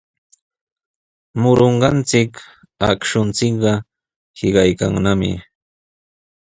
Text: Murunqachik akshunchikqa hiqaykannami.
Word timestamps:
Murunqachik 1.41 2.33
akshunchikqa 2.89 3.73
hiqaykannami. 4.37 5.31